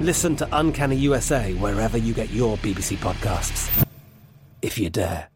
[0.00, 3.86] Listen to Uncanny USA wherever you get your BBC podcasts.
[4.60, 5.28] If you dare.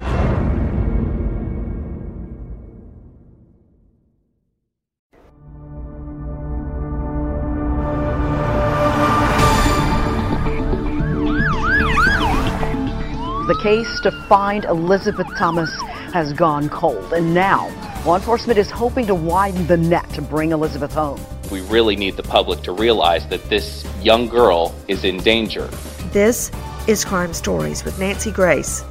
[13.47, 15.75] The case to find Elizabeth Thomas
[16.13, 17.67] has gone cold, and now
[18.05, 21.19] law enforcement is hoping to widen the net to bring Elizabeth home.
[21.51, 25.67] We really need the public to realize that this young girl is in danger.
[26.13, 26.53] This
[26.87, 28.85] is Crime Stories with Nancy Grace.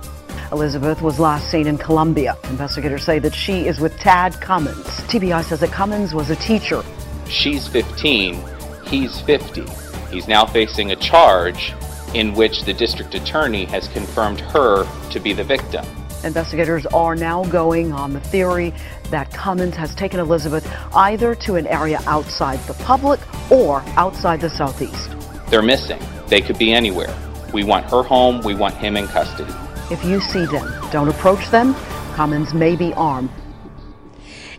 [0.51, 2.35] Elizabeth was last seen in Columbia.
[2.49, 4.85] Investigators say that she is with Tad Cummins.
[5.07, 6.83] TBI says that Cummins was a teacher.
[7.27, 8.43] She's 15,
[8.85, 9.65] he's 50.
[10.11, 11.73] He's now facing a charge
[12.13, 15.85] in which the district attorney has confirmed her to be the victim.
[16.23, 18.73] Investigators are now going on the theory
[19.11, 23.19] that Cummins has taken Elizabeth either to an area outside the public
[23.51, 25.15] or outside the southeast.
[25.47, 25.99] They're missing.
[26.27, 27.15] They could be anywhere.
[27.53, 28.41] We want her home.
[28.41, 29.53] We want him in custody.
[29.91, 31.73] If you see them, don't approach them.
[32.13, 33.31] Cummins may be armed.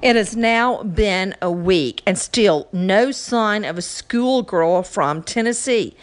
[0.02, 5.94] It has now been a week and still no sign of a schoolgirl from Tennessee.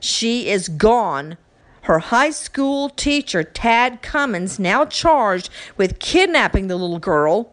[0.00, 1.38] She is gone
[1.86, 7.52] her high school teacher, Tad Cummins, now charged with kidnapping the little girl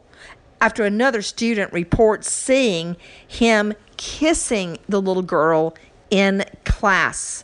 [0.63, 2.95] after another student reports seeing
[3.27, 5.75] him kissing the little girl
[6.09, 7.43] in class.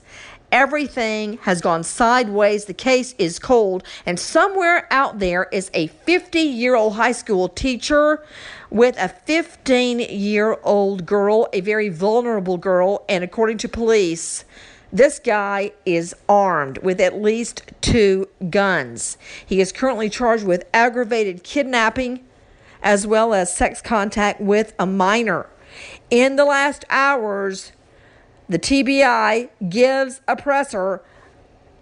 [0.54, 2.64] Everything has gone sideways.
[2.64, 3.84] The case is cold.
[4.06, 8.24] And somewhere out there is a 50 year old high school teacher
[8.70, 13.04] with a 15 year old girl, a very vulnerable girl.
[13.10, 14.46] And according to police,
[14.94, 19.18] this guy is armed with at least two guns.
[19.46, 22.22] He is currently charged with aggravated kidnapping
[22.82, 25.48] as well as sex contact with a minor.
[26.10, 27.72] In the last hours,
[28.48, 31.02] the TBI gives a presser.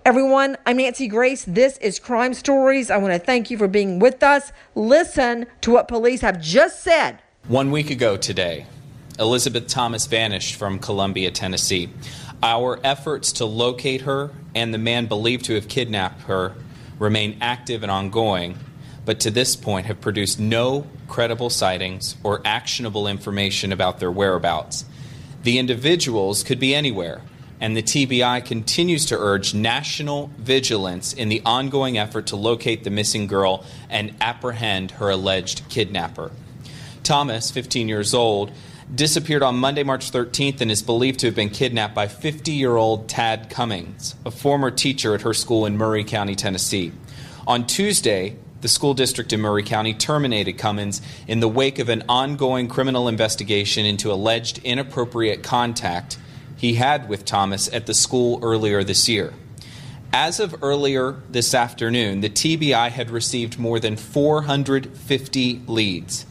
[0.06, 1.46] Everyone, I'm Nancy Grace.
[1.46, 2.90] This is Crime Stories.
[2.90, 4.52] I want to thank you for being with us.
[4.76, 7.20] Listen to what police have just said.
[7.48, 8.66] One week ago today,
[9.20, 11.90] Elizabeth Thomas vanished from Columbia, Tennessee.
[12.44, 16.54] Our efforts to locate her and the man believed to have kidnapped her
[17.00, 18.58] remain active and ongoing,
[19.08, 24.84] but to this point have produced no credible sightings or actionable information about their whereabouts.
[25.44, 27.22] The individuals could be anywhere,
[27.62, 32.90] and the TBI continues to urge national vigilance in the ongoing effort to locate the
[32.90, 36.30] missing girl and apprehend her alleged kidnapper.
[37.02, 38.52] Thomas, 15 years old,
[38.94, 42.76] disappeared on Monday, March 13th, and is believed to have been kidnapped by 50 year
[42.76, 46.92] old Tad Cummings, a former teacher at her school in Maury County, Tennessee.
[47.48, 52.04] On Tuesday, the school district in Maury County terminated Cummins in the wake of an
[52.10, 56.18] ongoing criminal investigation into alleged inappropriate contact
[56.56, 59.34] he had with Thomas at the school earlier this year.
[60.12, 66.26] As of earlier this afternoon, the TBI had received more than 450 leads.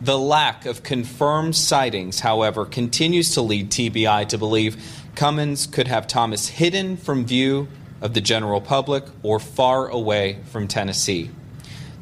[0.00, 6.06] The lack of confirmed sightings, however, continues to lead TBI to believe Cummins could have
[6.06, 7.68] Thomas hidden from view
[8.00, 11.30] of the general public or far away from Tennessee.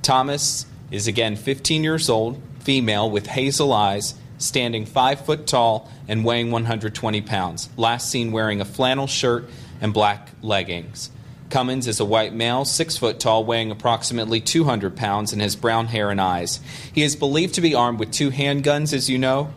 [0.02, 6.24] Thomas is again 15 years old, female with hazel eyes, standing 5 foot tall and
[6.24, 7.68] weighing 120 pounds.
[7.76, 9.48] Last seen wearing a flannel shirt
[9.80, 11.10] and black leggings.
[11.50, 15.86] Cummins is a white male, six foot tall, weighing approximately 200 pounds, and has brown
[15.86, 16.60] hair and eyes.
[16.92, 19.52] He is believed to be armed with two handguns, as you know,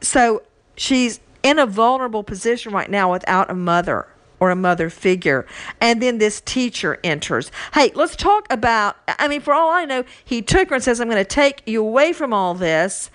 [0.00, 0.42] So
[0.76, 4.06] she's in a vulnerable position right now without a mother
[4.42, 5.46] or a mother figure.
[5.80, 7.52] And then this teacher enters.
[7.74, 8.96] Hey, let's talk about.
[9.06, 11.62] I mean, for all I know, he took her and says, I'm going to take
[11.64, 13.08] you away from all this.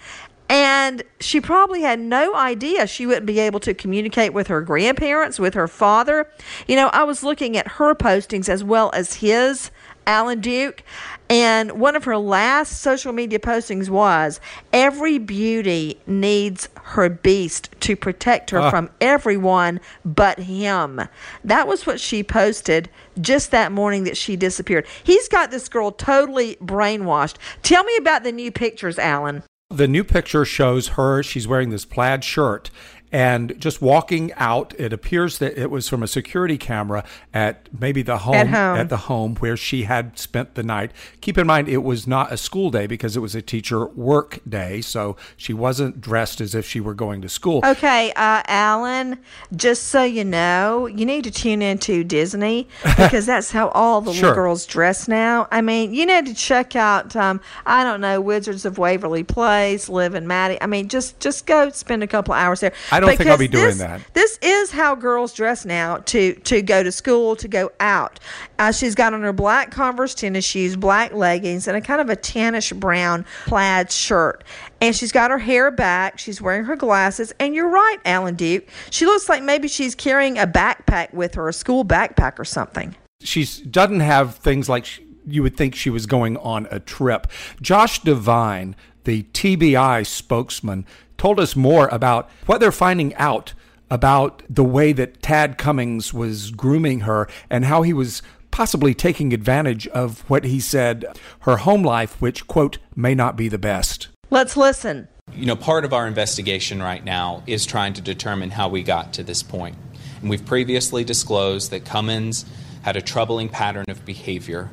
[0.50, 5.40] And she probably had no idea she wouldn't be able to communicate with her grandparents,
[5.40, 6.32] with her father.
[6.68, 9.72] You know, I was looking at her postings as well as his,
[10.06, 10.84] Alan Duke,
[11.30, 14.40] and one of her last social media postings was
[14.72, 18.70] Every beauty needs her beast to protect her uh.
[18.70, 21.02] from everyone but him.
[21.44, 22.90] That was what she posted
[23.20, 24.88] just that morning that she disappeared.
[25.04, 27.36] He's got this girl totally brainwashed.
[27.62, 29.44] Tell me about the new pictures, Alan.
[29.70, 32.72] The new picture shows her, she's wearing this plaid shirt
[33.12, 34.74] and just walking out.
[34.78, 38.78] It appears that it was from a security camera at maybe the home at, home.
[38.78, 40.92] at the home where she had spent the night.
[41.22, 44.40] Keep in mind, it was not a school day because it was a teacher work
[44.48, 47.62] day, so she wasn't dressed as if she were going to school.
[47.66, 49.20] Okay, uh, Alan,
[49.56, 54.14] just so you know, you need to tune into Disney because that's how all the
[54.14, 54.30] sure.
[54.30, 55.48] little girls dress now.
[55.52, 59.90] I mean, you need to check out, um, I don't know, Wizards of Waverly Place,
[59.90, 60.62] Liv and Maddie.
[60.62, 62.74] I mean, just just go spend a couple hours there.
[62.92, 64.02] I don't think I'll be doing this, that.
[64.14, 68.20] This is how girls dress now to to go to school, to go out.
[68.60, 72.10] Uh, she's got on her black Converse tennis shoes, black leggings, and a kind of
[72.10, 74.44] a tannish brown plaid shirt.
[74.82, 76.20] And she's got her hair back.
[76.20, 77.34] She's wearing her glasses.
[77.40, 78.66] And you're right, Alan Duke.
[78.90, 82.96] She looks like maybe she's carrying a backpack with her, a school backpack or something.
[83.22, 87.28] She doesn't have things like she, you would think she was going on a trip.
[87.62, 90.86] Josh DeVine, the TBI spokesman,
[91.18, 93.54] told us more about what they're finding out
[93.90, 98.22] about the way that Tad Cummings was grooming her and how he was
[98.52, 101.06] possibly taking advantage of what he said
[101.42, 104.08] her home life, which, quote, may not be the best.
[104.30, 105.08] Let's listen.
[105.34, 109.14] You know, part of our investigation right now is trying to determine how we got
[109.14, 109.76] to this point.
[110.22, 112.46] And we've previously disclosed that Cummins
[112.82, 114.72] had a troubling pattern of behavior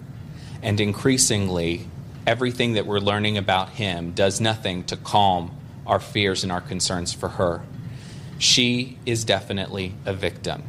[0.63, 1.87] and increasingly
[2.27, 5.51] everything that we're learning about him does nothing to calm
[5.87, 7.62] our fears and our concerns for her.
[8.38, 10.64] She is definitely a victim.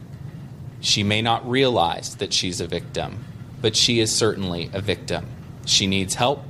[0.82, 3.26] She may not realize that she's a victim,
[3.62, 5.26] but she is certainly a victim.
[5.66, 6.44] She needs help,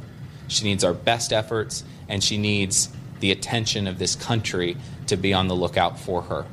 [0.48, 5.34] she needs our best efforts, and she needs the attention of this country to be
[5.34, 6.46] on the lookout for her.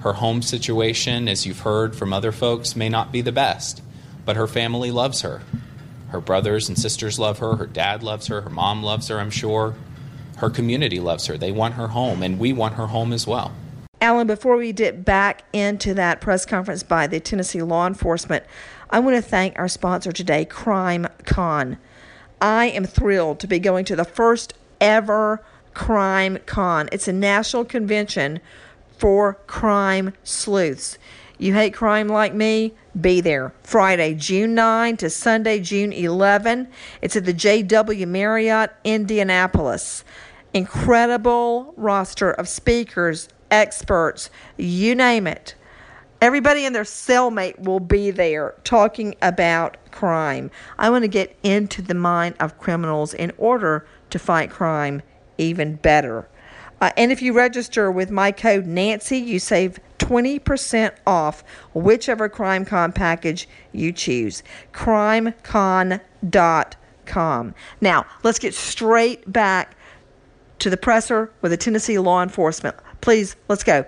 [0.00, 3.82] Her home situation, as you've heard from other folks, may not be the best,
[4.26, 5.40] but her family loves her.
[6.08, 9.30] Her brothers and sisters love her, her dad loves her, her mom loves her, I'm
[9.30, 9.74] sure.
[10.36, 11.38] Her community loves her.
[11.38, 13.52] They want her home, and we want her home as well.
[14.00, 18.44] Alan, before we dip back into that press conference by the Tennessee law enforcement,
[18.90, 21.78] I want to thank our sponsor today, Crime Con.
[22.40, 26.88] I am thrilled to be going to the first ever Crime Con.
[26.92, 28.40] It's a national convention
[28.98, 30.98] for crime sleuths.
[31.38, 32.74] You hate crime like me?
[33.00, 33.52] Be there.
[33.62, 36.68] Friday, June 9 to Sunday, June 11.
[37.02, 40.04] It's at the JW Marriott, Indianapolis.
[40.54, 45.56] Incredible roster of speakers, experts, you name it.
[46.20, 50.52] Everybody and their cellmate will be there talking about crime.
[50.78, 55.02] I want to get into the mind of criminals in order to fight crime
[55.38, 56.28] even better.
[56.80, 61.42] Uh, and if you register with my code Nancy, you save 20% off
[61.72, 64.44] whichever CrimeCon package you choose.
[64.72, 66.00] CrimeCon.com.
[67.80, 69.73] Now, let's get straight back
[70.58, 72.76] to the presser with the Tennessee law enforcement.
[73.00, 73.84] Please, let's go.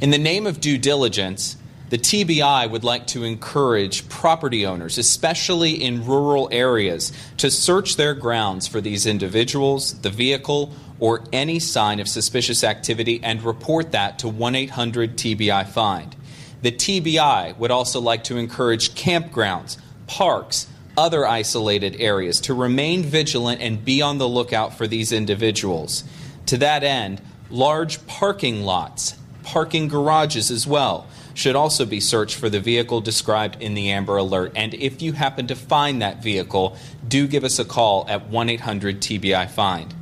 [0.00, 1.56] In the name of due diligence,
[1.88, 8.12] the TBI would like to encourage property owners, especially in rural areas, to search their
[8.12, 14.18] grounds for these individuals, the vehicle, or any sign of suspicious activity and report that
[14.18, 16.16] to 1 800 TBI Find.
[16.62, 19.76] The TBI would also like to encourage campgrounds,
[20.08, 26.04] parks, other isolated areas to remain vigilant and be on the lookout for these individuals.
[26.46, 32.48] To that end, large parking lots, parking garages as well, should also be searched for
[32.48, 34.52] the vehicle described in the Amber Alert.
[34.56, 36.76] And if you happen to find that vehicle,
[37.06, 39.94] do give us a call at 1 800 TBI Find.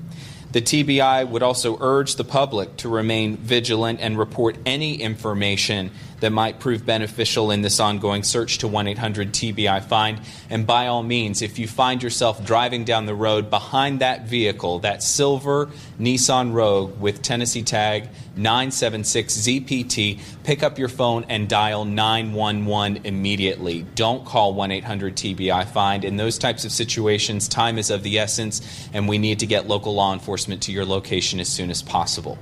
[0.52, 5.90] The TBI would also urge the public to remain vigilant and report any information
[6.24, 10.18] that might prove beneficial in this ongoing search to 1 800 TBI Find.
[10.48, 14.78] And by all means, if you find yourself driving down the road behind that vehicle,
[14.78, 15.68] that silver
[16.00, 23.84] Nissan Rogue with Tennessee tag 976ZPT, pick up your phone and dial 911 immediately.
[23.94, 26.06] Don't call 1 800 TBI Find.
[26.06, 29.68] In those types of situations, time is of the essence, and we need to get
[29.68, 32.38] local law enforcement to your location as soon as possible.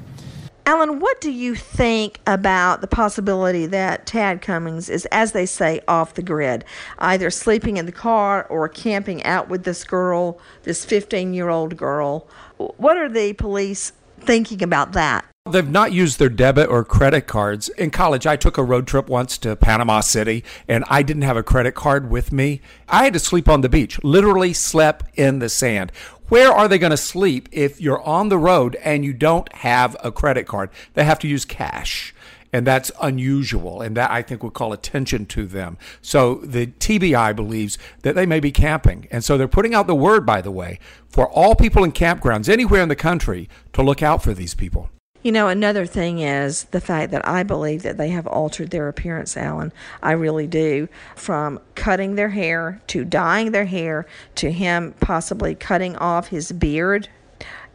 [0.65, 5.81] Alan, what do you think about the possibility that Tad Cummings is, as they say,
[5.89, 6.65] off the grid,
[6.99, 11.77] either sleeping in the car or camping out with this girl, this 15 year old
[11.77, 12.29] girl?
[12.59, 15.25] What are the police thinking about that?
[15.51, 17.69] They've not used their debit or credit cards.
[17.71, 21.37] In college, I took a road trip once to Panama City and I didn't have
[21.37, 22.61] a credit card with me.
[22.89, 25.91] I had to sleep on the beach, literally slept in the sand.
[26.33, 29.95] Where are they going to sleep if you're on the road and you don't have
[30.03, 30.71] a credit card?
[30.95, 32.15] They have to use cash.
[32.55, 33.83] And that's unusual.
[33.83, 35.77] And that I think would call attention to them.
[36.01, 39.09] So the TBI believes that they may be camping.
[39.11, 42.49] And so they're putting out the word, by the way, for all people in campgrounds
[42.49, 44.89] anywhere in the country to look out for these people.
[45.23, 48.89] You know, another thing is the fact that I believe that they have altered their
[48.89, 49.73] appearance, Alan.
[50.03, 50.89] I really do.
[51.15, 57.09] From cutting their hair to dyeing their hair to him possibly cutting off his beard.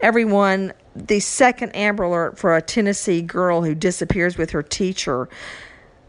[0.01, 5.29] Everyone, the second Amber Alert for a Tennessee girl who disappears with her teacher.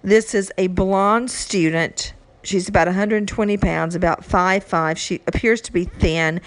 [0.03, 2.15] This is a blonde student.
[2.43, 4.97] She's about 120 pounds, about 5'5.
[4.97, 6.41] She appears to be thin.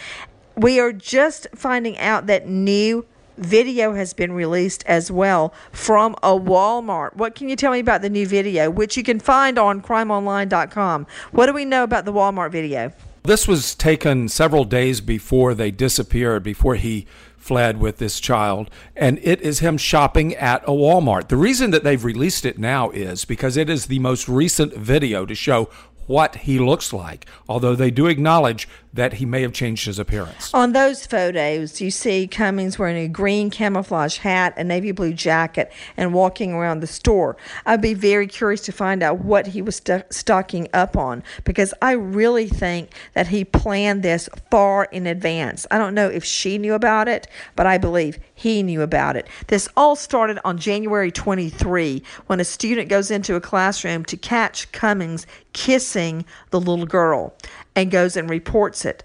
[0.57, 3.05] We are just finding out that new
[3.41, 7.15] video has been released as well from a Walmart.
[7.15, 11.07] What can you tell me about the new video, which you can find on crimeonline.com?
[11.31, 12.93] What do we know about the Walmart video?
[13.23, 17.05] This was taken several days before they disappeared, before he
[17.37, 21.27] fled with this child, and it is him shopping at a Walmart.
[21.27, 25.25] The reason that they've released it now is because it is the most recent video
[25.25, 25.69] to show
[26.07, 30.53] what he looks like, although they do acknowledge that he may have changed his appearance.
[30.53, 35.71] On those photos, you see Cummings wearing a green camouflage hat, a navy blue jacket,
[35.95, 37.37] and walking around the store.
[37.65, 41.73] I'd be very curious to find out what he was st- stocking up on because
[41.81, 45.65] I really think that he planned this far in advance.
[45.71, 49.27] I don't know if she knew about it, but I believe he knew about it.
[49.47, 54.71] This all started on January 23 when a student goes into a classroom to catch
[54.71, 57.33] Cummings kissing the little girl
[57.75, 59.03] and goes and reports it.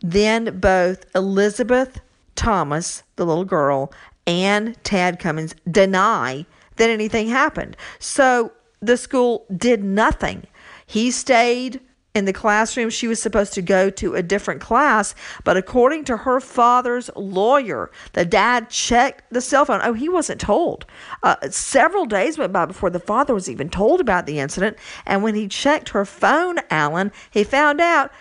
[0.00, 2.00] Then both Elizabeth
[2.36, 3.92] Thomas, the little girl,
[4.26, 7.76] and Tad Cummins deny that anything happened.
[7.98, 10.46] So the school did nothing.
[10.86, 11.80] He stayed
[12.14, 12.90] in the classroom.
[12.90, 17.90] She was supposed to go to a different class, but according to her father's lawyer,
[18.12, 19.80] the dad checked the cell phone.
[19.82, 20.86] Oh, he wasn't told.
[21.22, 24.76] Uh, several days went by before the father was even told about the incident.
[25.06, 28.12] And when he checked her phone, Alan, he found out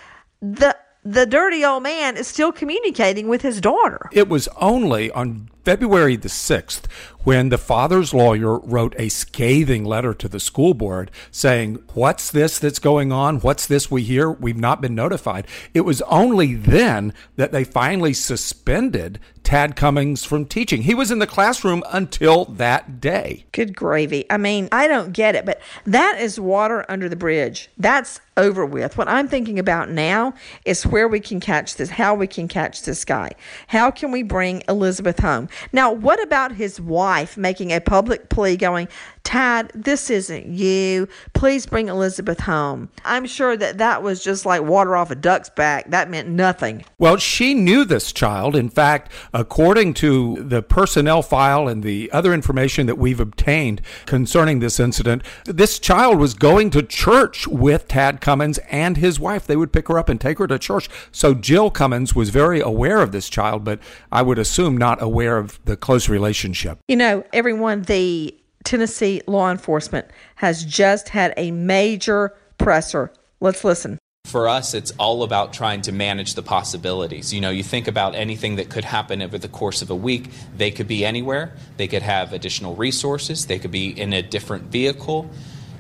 [0.42, 4.10] the the dirty old man is still communicating with his daughter.
[4.12, 6.86] It was only on February the 6th
[7.24, 12.60] when the father's lawyer wrote a scathing letter to the school board saying, What's this
[12.60, 13.40] that's going on?
[13.40, 14.30] What's this we hear?
[14.30, 15.48] We've not been notified.
[15.74, 19.20] It was only then that they finally suspended
[19.54, 20.82] Tad Cummings from teaching.
[20.82, 23.46] He was in the classroom until that day.
[23.52, 24.26] Good gravy.
[24.28, 27.70] I mean, I don't get it, but that is water under the bridge.
[27.78, 28.98] That's over with.
[28.98, 30.34] What I'm thinking about now
[30.66, 33.34] is where we can catch this, how we can catch this guy.
[33.68, 35.50] How can we bring Elizabeth home?
[35.72, 38.88] Now, what about his wife making a public plea going,
[39.24, 41.08] Tad, this isn't you.
[41.34, 42.90] Please bring Elizabeth home.
[43.06, 45.90] I'm sure that that was just like water off a duck's back.
[45.90, 46.86] That meant nothing.
[47.00, 48.56] Well, she knew this child.
[48.56, 54.60] In fact, according to the personnel file and the other information that we've obtained concerning
[54.60, 59.48] this incident, this child was going to church with Tad Cummins and his wife.
[59.48, 60.90] They would pick her up and take her to church.
[61.12, 63.80] So Jill Cummins was very aware of this child, but
[64.12, 66.80] I would assume not aware of the close relationship.
[66.88, 73.12] You know, everyone, the Tennessee law enforcement has just had a major presser.
[73.40, 74.00] Let's listen.
[74.26, 77.34] For us, it's all about trying to manage the possibilities.
[77.34, 80.30] You know, you think about anything that could happen over the course of a week.
[80.56, 84.66] They could be anywhere, they could have additional resources, they could be in a different
[84.66, 85.30] vehicle.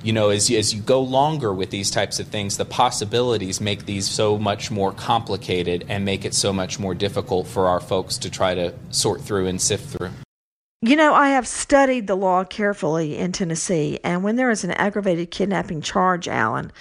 [0.03, 3.85] You know, as, as you go longer with these types of things, the possibilities make
[3.85, 8.17] these so much more complicated and make it so much more difficult for our folks
[8.19, 10.11] to try to sort through and sift through.
[10.85, 14.71] You know, I have studied the law carefully in Tennessee, and when there is an
[14.71, 16.73] aggravated kidnapping charge, Alan,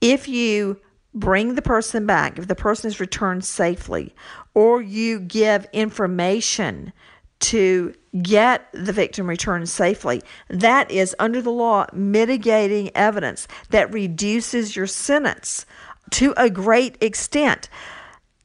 [0.00, 0.80] if you
[1.12, 4.14] bring the person back, if the person is returned safely,
[4.54, 6.94] or you give information
[7.40, 14.74] to get the victim returned safely, that is under the law mitigating evidence that reduces
[14.74, 15.66] your sentence
[16.10, 17.68] to a great extent.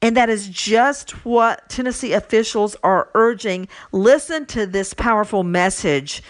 [0.02, 3.68] And that is just what Tennessee officials are urging.
[3.92, 6.22] Listen to this powerful message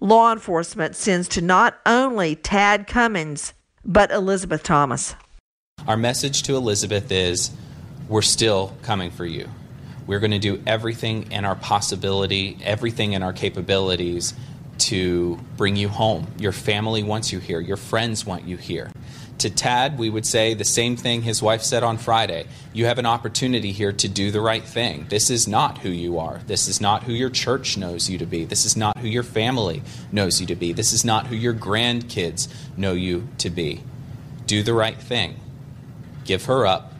[0.00, 3.52] law enforcement sends to not only Tad Cummins,
[3.84, 5.16] but Elizabeth Thomas.
[5.88, 7.50] Our message to Elizabeth is
[8.08, 9.48] we're still coming for you.
[10.06, 14.34] We're going to do everything in our possibility, everything in our capabilities
[14.78, 16.26] to bring you home.
[16.38, 18.90] Your family wants you here, your friends want you here.
[19.38, 22.46] To Tad, we would say the same thing his wife said on Friday.
[22.72, 25.06] You have an opportunity here to do the right thing.
[25.10, 26.40] This is not who you are.
[26.46, 28.44] This is not who your church knows you to be.
[28.44, 30.72] This is not who your family knows you to be.
[30.72, 33.82] This is not who your grandkids know you to be.
[34.46, 35.38] Do the right thing.
[36.24, 36.94] Give her up.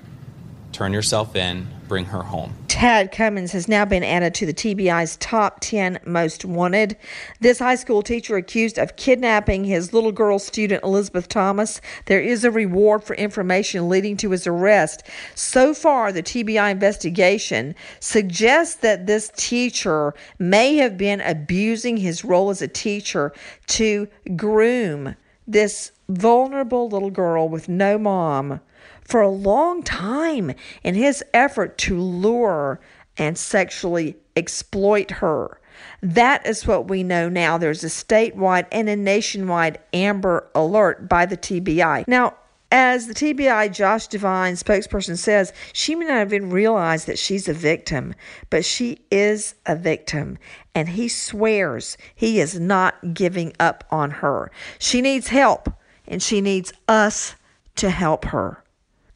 [0.73, 2.53] Turn yourself in bring her home.
[2.68, 6.96] Tad Cummins has now been added to the TBI's top 10 most wanted.
[7.40, 11.81] This high school teacher accused of kidnapping his little girl student Elizabeth Thomas.
[12.05, 15.05] There is a reward for information leading to his arrest.
[15.35, 22.51] So far, the TBI investigation suggests that this teacher may have been abusing his role
[22.51, 23.33] as a teacher
[23.68, 28.61] to groom this vulnerable little girl with no mom
[29.07, 32.81] for a long time in his effort to lure
[33.16, 35.61] and sexually exploit her.
[36.03, 37.59] That is what we know now.
[37.59, 42.07] There's a statewide and a nationwide Amber Alert by the TBI.
[42.09, 42.35] Now,
[42.73, 47.55] as the TBI Josh DeVine spokesperson says, she may not even realize that she's a
[47.55, 48.14] victim,
[48.51, 50.37] but she is a victim.
[50.75, 54.51] And he swears he is not giving up on her.
[54.79, 55.71] She needs help,
[56.09, 57.37] and she needs us
[57.77, 58.62] to help her.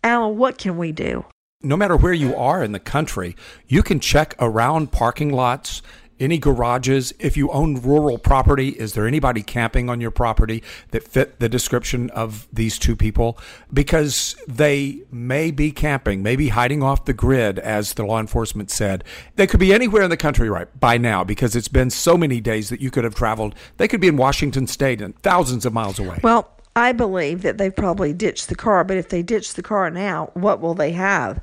[0.02, 1.24] Alan, what can we do?
[1.62, 3.36] No matter where you are in the country,
[3.68, 5.82] you can check around parking lots,
[6.18, 7.12] any garages.
[7.18, 11.50] If you own rural property, is there anybody camping on your property that fit the
[11.50, 13.38] description of these two people?
[13.72, 19.04] Because they may be camping, maybe hiding off the grid, as the law enforcement said.
[19.36, 22.40] They could be anywhere in the country right by now because it's been so many
[22.40, 23.54] days that you could have traveled.
[23.76, 26.20] They could be in Washington State and thousands of miles away.
[26.22, 29.90] Well, I believe that they've probably ditched the car, but if they ditch the car
[29.90, 31.40] now, what will they have?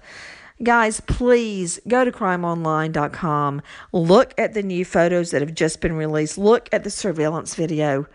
[0.63, 3.61] Guys, please go to crimeonline.com.
[3.91, 6.37] Look at the new photos that have just been released.
[6.37, 8.07] Look at the surveillance video.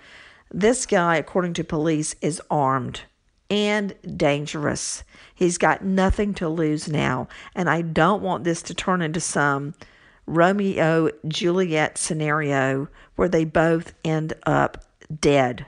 [0.51, 3.03] This guy, according to police, is armed
[3.49, 5.05] and dangerous.
[5.35, 9.75] He's got nothing to lose now, and I don't want this to turn into some
[10.27, 14.85] Romeo Juliet scenario where they both end up
[15.21, 15.67] dead.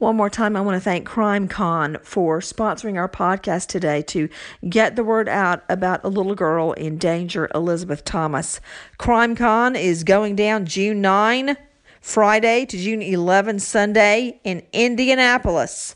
[0.00, 4.30] One more time, I want to thank Crime Con for sponsoring our podcast today to
[4.66, 8.62] get the word out about a little girl in danger, Elizabeth Thomas.
[8.96, 11.54] Crime Con is going down June 9,
[12.00, 15.94] Friday to June 11, Sunday in Indianapolis.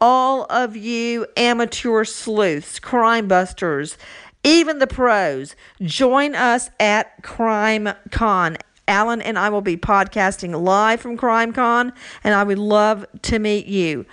[0.00, 3.96] All of you amateur sleuths, crime busters,
[4.42, 8.56] even the pros, join us at Crime Con
[8.88, 13.66] Alan and I will be podcasting live from CrimeCon, and I would love to meet
[13.66, 14.06] you,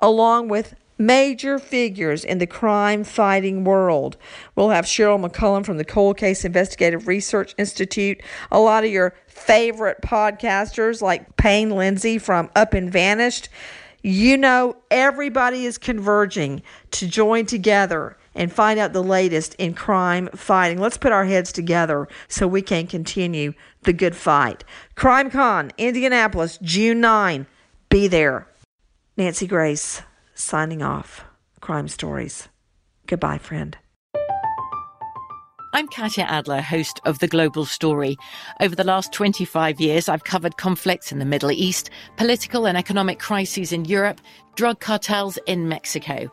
[0.00, 4.16] along with major figures in the crime fighting world.
[4.54, 9.14] We'll have Sheryl McCollum from the Cold Case Investigative Research Institute, a lot of your
[9.26, 13.48] favorite podcasters like Payne Lindsay from Up and Vanished.
[14.02, 16.62] You know, everybody is converging
[16.92, 20.78] to join together and find out the latest in crime fighting.
[20.78, 24.64] Let's put our heads together so we can continue the good fight.
[24.94, 27.46] Crime Con, Indianapolis, June 9.
[27.88, 28.46] Be there.
[29.16, 30.02] Nancy Grace,
[30.34, 31.24] signing off.
[31.60, 32.48] Crime Stories.
[33.06, 33.76] Goodbye, friend.
[35.72, 38.16] I'm Katya Adler, host of The Global Story.
[38.60, 43.20] Over the last 25 years, I've covered conflicts in the Middle East, political and economic
[43.20, 44.20] crises in Europe,
[44.56, 46.32] drug cartels in Mexico.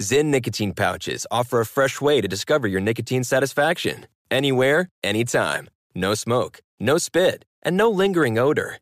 [0.00, 4.06] Zyn nicotine pouches offer a fresh way to discover your nicotine satisfaction.
[4.28, 5.70] Anywhere, anytime.
[5.94, 8.78] No smoke, no spit, and no lingering odor.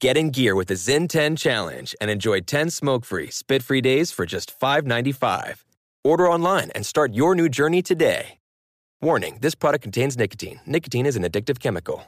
[0.00, 3.80] Get in gear with the Zyn 10 Challenge and enjoy 10 smoke free, spit free
[3.80, 5.62] days for just $5.95.
[6.02, 8.38] Order online and start your new journey today.
[9.00, 10.60] Warning this product contains nicotine.
[10.66, 12.02] Nicotine is an addictive chemical.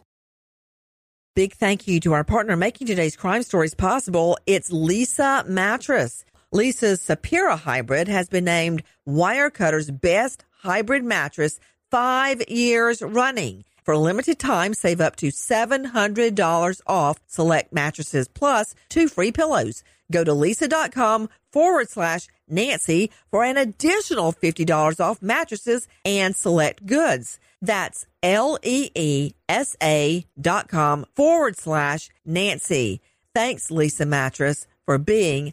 [1.37, 4.37] Big thank you to our partner making today's crime stories possible.
[4.47, 6.25] It's Leesa Mattress.
[6.52, 13.64] Leesa's Sapira hybrid has been named Wirecutter's best hybrid mattress five years running.
[13.84, 19.82] For a limited time, save up to $700 off select mattresses plus two free pillows.
[20.11, 27.38] Go to leesa.com forward slash Nancy for an additional $50 off mattresses and select goods.
[27.61, 33.00] That's L E E S A dot com forward slash Nancy.
[33.34, 35.52] Thanks, Leesa Mattress, for being